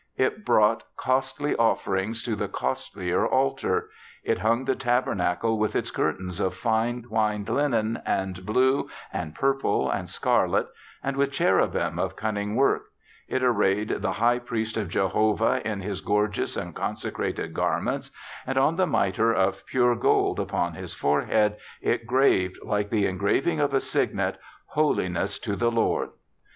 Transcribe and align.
It 0.17 0.43
brought 0.43 0.81
costly 0.97 1.55
offerings 1.57 2.23
to 2.23 2.35
the 2.35 2.47
costlier 2.47 3.27
altar; 3.27 3.91
it 4.23 4.39
hung 4.39 4.65
the 4.65 4.73
tabernacle 4.73 5.59
with 5.59 5.75
its 5.75 5.91
curtains 5.91 6.39
of 6.39 6.55
fine 6.55 7.03
twined 7.03 7.47
linen, 7.49 8.01
and 8.03 8.43
blue, 8.43 8.89
and 9.13 9.35
purple, 9.35 9.91
and 9.91 10.09
scarlet; 10.09 10.67
and 11.03 11.15
with 11.17 11.31
cherubim 11.31 11.99
of 11.99 12.15
cunning 12.15 12.55
work; 12.55 12.85
it 13.27 13.43
arrayed 13.43 14.01
the 14.01 14.13
high 14.13 14.39
priest 14.39 14.75
of 14.75 14.89
Jehovah 14.89 15.61
in 15.63 15.81
his 15.81 16.01
gorgeous 16.01 16.57
and 16.57 16.73
consecrated 16.73 17.53
gar 17.53 17.77
ELISHA 17.77 17.85
BARTLETT 17.85 18.11
141 18.47 18.47
ments, 18.47 18.47
and 18.47 18.57
on 18.57 18.75
the 18.77 18.87
mitre 18.87 19.31
of 19.31 19.63
pure 19.67 19.95
gold 19.95 20.39
upon 20.39 20.73
his 20.73 20.95
forehead, 20.95 21.57
it 21.79 22.07
graved, 22.07 22.57
Hke 22.63 22.89
the 22.89 23.05
engraving 23.05 23.59
of 23.59 23.71
a 23.71 23.79
signet— 23.79 24.39
HoHness 24.75 25.39
to 25.43 25.55
the 25.55 25.69
Lord. 25.69 26.09